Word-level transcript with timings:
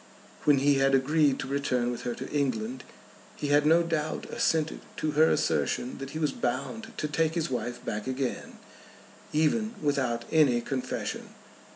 When 0.45 0.57
he 0.57 0.79
had 0.79 0.95
agreed 0.95 1.37
to 1.41 1.47
return 1.47 1.91
with 1.91 2.01
her 2.05 2.15
to 2.15 2.31
England 2.31 2.83
he 3.35 3.49
had 3.49 3.67
no 3.67 3.83
doubt 3.83 4.25
assented 4.31 4.79
to 4.97 5.11
her 5.11 5.29
assertion 5.29 5.99
that 5.99 6.09
he 6.09 6.17
was 6.17 6.31
bound 6.31 6.91
to 6.97 7.07
take 7.07 7.35
his 7.35 7.51
wife 7.51 7.85
back 7.85 8.07
again, 8.07 8.57
even 9.31 9.75
without 9.79 10.25
any 10.31 10.59
confession. 10.61 11.29